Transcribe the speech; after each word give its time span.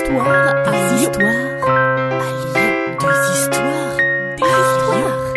histoires 0.00 0.64
Des 0.64 1.02
histoires 1.02 1.28
à 1.62 2.32
Lyon. 2.40 2.96
Des 3.00 3.20
histoires 3.38 3.96
Des 4.36 4.54
histoires 4.64 5.34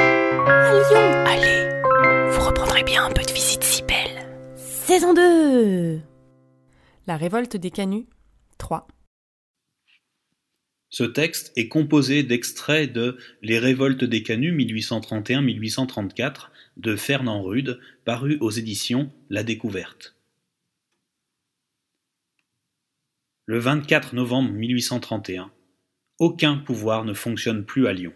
à 0.48 0.74
Lyon. 0.74 1.08
Allez, 1.26 2.32
vous 2.32 2.46
reprendrez 2.48 2.84
bien 2.84 3.06
un 3.06 3.12
peu 3.12 3.24
de 3.24 3.32
visite 3.32 3.64
si 3.64 3.84
belle. 3.84 4.30
Saison 4.56 5.14
2 5.14 6.00
La 7.08 7.18
révolte 7.18 7.58
des 7.58 7.72
canuts 7.72 8.08
3 8.58 8.88
Ce 10.90 11.04
texte 11.04 11.52
est 11.58 11.68
composé 11.68 12.24
d'extraits 12.24 12.92
de 12.92 13.18
Les 13.42 13.60
révoltes 13.60 14.06
des 14.06 14.24
canuts 14.24 14.56
1831-1834 14.56 16.50
de 16.78 16.96
Fernand 16.96 17.44
Rude, 17.44 17.80
paru 18.06 18.38
aux 18.40 18.52
éditions 18.52 19.12
La 19.30 19.44
Découverte. 19.44 20.16
Le 23.54 23.60
24 23.60 24.16
novembre 24.16 24.52
1831, 24.52 25.52
aucun 26.18 26.58
pouvoir 26.58 27.06
ne 27.06 27.14
fonctionne 27.14 27.66
plus 27.66 27.86
à 27.86 27.94
Lyon. 27.94 28.14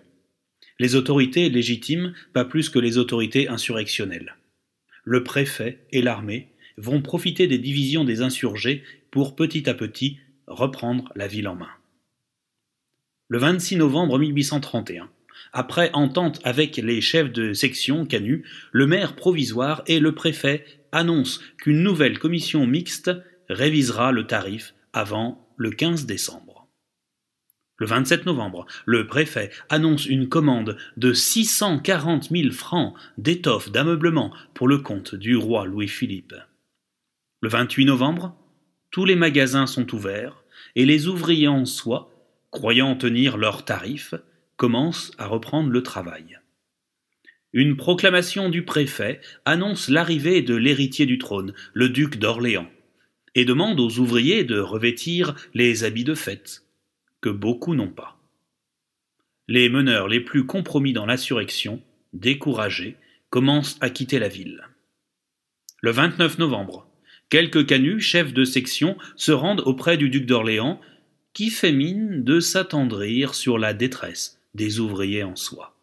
Les 0.80 0.96
autorités 0.96 1.48
légitimes, 1.52 2.16
pas 2.34 2.44
plus 2.44 2.70
que 2.70 2.80
les 2.80 2.98
autorités 2.98 3.48
insurrectionnelles. 3.48 4.36
Le 5.04 5.24
préfet 5.24 5.86
et 5.92 6.02
l'armée 6.02 6.48
vont 6.78 7.04
profiter 7.04 7.46
des 7.46 7.60
divisions 7.60 8.04
des 8.04 8.24
insurgés 8.24 8.82
pour 9.12 9.36
petit 9.36 9.70
à 9.70 9.76
petit 9.76 10.18
reprendre 10.48 11.12
la 11.16 11.28
ville 11.28 11.48
en 11.48 11.56
main. 11.56 11.70
Le 13.28 13.38
26 13.38 13.76
novembre 13.76 14.18
1831, 14.18 15.08
après 15.54 15.92
entente 15.94 16.42
avec 16.46 16.78
les 16.78 17.00
chefs 17.00 17.32
de 17.32 17.54
section 17.54 18.08
Canu, 18.08 18.44
le 18.72 18.88
maire 18.88 19.16
provisoire 19.16 19.84
et 19.86 20.00
le 20.00 20.16
préfet 20.16 20.66
annoncent 20.92 21.42
qu'une 21.60 21.84
nouvelle 21.84 22.18
commission 22.18 22.66
mixte 22.66 23.12
révisera 23.50 24.12
le 24.12 24.26
tarif 24.26 24.74
avant 24.94 25.48
le 25.58 25.72
15 25.72 26.06
décembre. 26.06 26.68
Le 27.80 27.86
27 27.86 28.26
novembre, 28.26 28.66
le 28.86 29.06
préfet 29.06 29.52
annonce 29.70 30.08
une 30.08 30.30
commande 30.30 30.78
de 30.98 31.14
640 31.14 32.30
000 32.32 32.52
francs 32.52 32.96
d'étoffes 33.20 33.72
d'ameublement 33.72 34.34
pour 34.56 34.68
le 34.68 34.80
compte 34.80 35.14
du 35.14 35.36
roi 35.36 35.66
Louis-Philippe. 35.66 36.34
Le 37.42 37.50
28 37.50 37.86
novembre, 37.86 38.36
tous 38.90 39.06
les 39.06 39.16
magasins 39.16 39.68
sont 39.68 39.94
ouverts 39.94 40.44
et 40.76 40.86
les 40.86 41.08
ouvriers 41.08 41.48
en 41.48 41.66
soie, 41.66 42.12
croyant 42.50 42.96
tenir 42.96 43.38
leurs 43.38 43.64
tarifs, 43.64 44.16
commencent 44.56 45.12
à 45.20 45.28
reprendre 45.28 45.70
le 45.70 45.84
travail. 45.84 46.40
Une 47.54 47.78
proclamation 47.78 48.50
du 48.50 48.66
préfet 48.66 49.22
annonce 49.46 49.88
l'arrivée 49.88 50.42
de 50.42 50.56
l'héritier 50.56 51.06
du 51.06 51.20
trône, 51.20 51.54
le 51.74 51.90
duc 51.90 52.18
d'Orléans, 52.18 52.70
et 53.38 53.46
demande 53.46 53.80
aux 53.80 54.00
ouvriers 54.00 54.44
de 54.44 54.58
revêtir 54.58 55.36
les 55.54 55.84
habits 55.84 56.04
de 56.04 56.16
fête, 56.16 56.64
que 57.22 57.30
beaucoup 57.30 57.76
n'ont 57.76 57.92
pas. 57.92 58.20
Les 59.48 59.70
meneurs 59.70 60.08
les 60.08 60.22
plus 60.22 60.48
compromis 60.48 60.92
dans 60.92 61.06
l'insurrection, 61.06 61.80
découragés, 62.14 62.98
commencent 63.30 63.78
à 63.80 63.92
quitter 63.92 64.18
la 64.18 64.28
ville. 64.28 64.68
Le 65.84 65.92
29 65.92 66.40
novembre, 66.40 66.90
quelques 67.30 67.68
canuts, 67.68 68.02
chefs 68.02 68.34
de 68.34 68.44
section, 68.44 68.98
se 69.16 69.32
rendent 69.32 69.62
auprès 69.68 69.98
du 69.98 70.10
duc 70.10 70.26
d'Orléans, 70.26 70.82
qui 71.34 71.52
fait 71.52 71.72
mine 71.72 72.24
de 72.24 72.40
s'attendrir 72.40 73.36
sur 73.36 73.60
la 73.60 73.76
détresse 73.76 74.42
des 74.56 74.80
ouvriers 74.80 75.24
en 75.24 75.36
soie. 75.36 75.76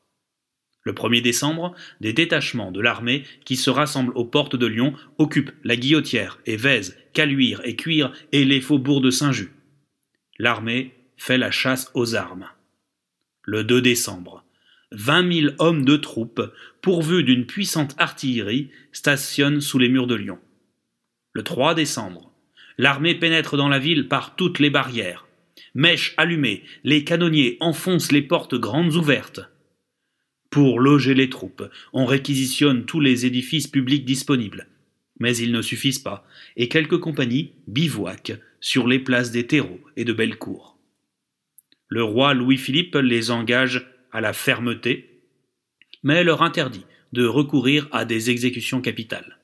Le 0.82 0.92
1er 0.92 1.22
décembre, 1.22 1.76
des 2.00 2.12
détachements 2.12 2.72
de 2.72 2.80
l'armée 2.80 3.22
qui 3.44 3.54
se 3.54 3.70
rassemblent 3.70 4.16
aux 4.16 4.24
portes 4.24 4.56
de 4.56 4.66
Lyon 4.66 4.92
occupent 5.18 5.52
la 5.62 5.76
Guillotière 5.76 6.40
et 6.46 6.56
Vèze, 6.56 6.96
Caluire 7.14 7.60
et 7.64 7.76
Cuire 7.76 8.12
et 8.32 8.44
les 8.44 8.60
faubourgs 8.60 9.00
de 9.00 9.10
Saint-Just. 9.10 9.50
L'armée 10.40 10.92
fait 11.16 11.38
la 11.38 11.52
chasse 11.52 11.90
aux 11.94 12.16
armes. 12.16 12.48
Le 13.44 13.62
2 13.62 13.80
décembre, 13.80 14.44
vingt 14.90 15.22
mille 15.22 15.54
hommes 15.60 15.84
de 15.84 15.96
troupes, 15.96 16.42
pourvus 16.82 17.22
d'une 17.22 17.46
puissante 17.46 17.94
artillerie, 17.98 18.70
stationnent 18.90 19.60
sous 19.60 19.78
les 19.78 19.88
murs 19.88 20.08
de 20.08 20.16
Lyon. 20.16 20.40
Le 21.32 21.44
3 21.44 21.76
décembre, 21.76 22.32
l'armée 22.78 23.14
pénètre 23.14 23.56
dans 23.56 23.68
la 23.68 23.78
ville 23.78 24.08
par 24.08 24.34
toutes 24.34 24.58
les 24.58 24.70
barrières. 24.70 25.28
Mèches 25.76 26.14
allumées, 26.16 26.64
les 26.82 27.04
canonniers 27.04 27.58
enfoncent 27.60 28.10
les 28.10 28.22
portes 28.22 28.56
grandes 28.56 28.96
ouvertes. 28.96 29.40
Pour 30.50 30.80
loger 30.80 31.14
les 31.14 31.30
troupes, 31.30 31.64
on 31.92 32.06
réquisitionne 32.06 32.86
tous 32.86 33.00
les 33.00 33.24
édifices 33.24 33.68
publics 33.68 34.04
disponibles. 34.04 34.66
Mais 35.18 35.36
ils 35.36 35.52
ne 35.52 35.62
suffisent 35.62 35.98
pas, 35.98 36.26
et 36.56 36.68
quelques 36.68 36.98
compagnies 36.98 37.52
bivouaquent 37.66 38.38
sur 38.60 38.88
les 38.88 38.98
places 38.98 39.30
des 39.30 39.46
terreaux 39.46 39.80
et 39.96 40.04
de 40.04 40.12
Bellecour. 40.12 40.78
Le 41.88 42.02
roi 42.02 42.34
Louis-Philippe 42.34 42.96
les 42.96 43.30
engage 43.30 43.86
à 44.10 44.20
la 44.20 44.32
fermeté, 44.32 45.22
mais 46.02 46.24
leur 46.24 46.42
interdit 46.42 46.86
de 47.12 47.24
recourir 47.24 47.88
à 47.92 48.04
des 48.04 48.30
exécutions 48.30 48.80
capitales. 48.80 49.38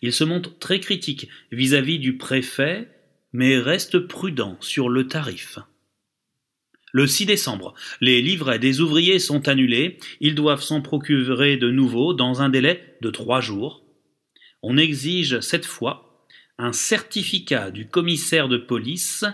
Il 0.00 0.12
se 0.12 0.24
montre 0.24 0.58
très 0.58 0.80
critique 0.80 1.28
vis-à-vis 1.50 1.98
du 1.98 2.16
préfet 2.16 2.88
mais 3.32 3.58
reste 3.58 3.98
prudent 4.00 4.56
sur 4.60 4.88
le 4.88 5.06
tarif. 5.06 5.58
Le 6.92 7.06
6 7.06 7.26
décembre, 7.26 7.74
les 8.00 8.22
livrets 8.22 8.58
des 8.58 8.80
ouvriers 8.80 9.18
sont 9.18 9.48
annulés, 9.48 9.98
ils 10.20 10.34
doivent 10.34 10.62
s'en 10.62 10.80
procurer 10.80 11.58
de 11.58 11.70
nouveau 11.70 12.14
dans 12.14 12.40
un 12.40 12.48
délai 12.48 12.96
de 13.02 13.10
trois 13.10 13.40
jours. 13.40 13.84
On 14.62 14.76
exige 14.76 15.40
cette 15.40 15.66
fois 15.66 16.26
un 16.58 16.72
certificat 16.72 17.70
du 17.70 17.88
commissaire 17.88 18.48
de 18.48 18.56
police 18.56 19.24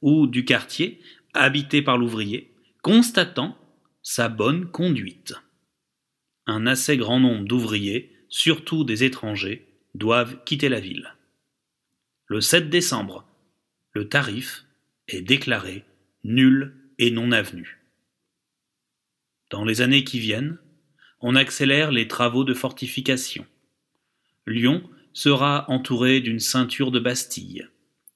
ou 0.00 0.26
du 0.26 0.44
quartier 0.44 1.00
habité 1.34 1.82
par 1.82 1.98
l'ouvrier, 1.98 2.52
constatant 2.82 3.56
sa 4.02 4.28
bonne 4.28 4.70
conduite. 4.70 5.34
Un 6.46 6.66
assez 6.66 6.96
grand 6.96 7.20
nombre 7.20 7.44
d'ouvriers, 7.44 8.16
surtout 8.28 8.84
des 8.84 9.04
étrangers, 9.04 9.66
doivent 9.94 10.42
quitter 10.44 10.68
la 10.68 10.80
ville. 10.80 11.14
Le 12.26 12.40
7 12.40 12.70
décembre, 12.70 13.26
le 13.92 14.08
tarif 14.08 14.64
est 15.08 15.22
déclaré 15.22 15.84
nul 16.24 16.74
et 16.98 17.10
non 17.10 17.32
avenu. 17.32 17.80
Dans 19.50 19.64
les 19.64 19.80
années 19.80 20.04
qui 20.04 20.20
viennent, 20.20 20.58
on 21.20 21.34
accélère 21.34 21.90
les 21.90 22.08
travaux 22.08 22.44
de 22.44 22.54
fortification. 22.54 23.46
Lyon 24.50 24.82
sera 25.12 25.64
entouré 25.68 26.20
d'une 26.20 26.40
ceinture 26.40 26.90
de 26.90 27.00
bastilles, 27.00 27.68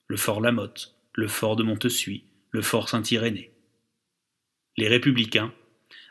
le 0.06 0.16
fort 0.16 0.40
Lamotte, 0.40 0.96
le 1.14 1.28
fort 1.28 1.56
de 1.56 1.62
Montessuie, 1.62 2.24
le 2.50 2.62
fort 2.62 2.88
Saint-Irénée. 2.88 3.52
Les 4.76 4.88
républicains 4.88 5.52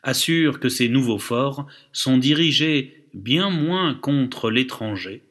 assurent 0.02 0.60
que 0.60 0.70
ces 0.70 0.90
nouveaux 0.90 1.20
forts 1.20 1.68
sont 1.92 2.18
dirigés 2.18 3.08
bien 3.14 3.50
moins 3.50 3.94
contre 3.94 4.50
l'étranger 4.50 5.24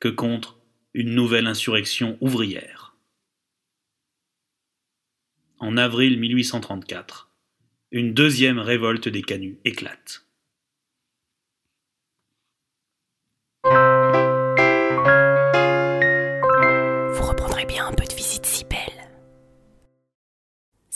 que 0.00 0.08
contre 0.08 0.58
une 0.92 1.14
nouvelle 1.14 1.46
insurrection 1.46 2.16
ouvrière 2.20 2.84
en 5.64 5.78
avril 5.78 6.20
1834, 6.20 7.30
une 7.90 8.12
deuxième 8.12 8.58
révolte 8.58 9.08
des 9.08 9.22
canuts 9.22 9.58
éclate. 9.64 10.23